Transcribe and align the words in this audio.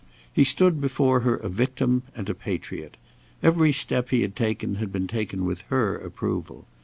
He 0.33 0.43
stood 0.43 0.81
before 0.81 1.19
her 1.19 1.35
a 1.35 1.47
victim 1.47 2.01
and 2.15 2.27
a 2.27 2.33
patriot. 2.33 2.97
Every 3.43 3.71
step 3.71 4.09
he 4.09 4.21
had 4.23 4.35
taken 4.35 4.77
had 4.77 4.91
been 4.91 5.05
taken 5.05 5.45
with 5.45 5.61
her 5.69 5.95
approval. 5.95 6.65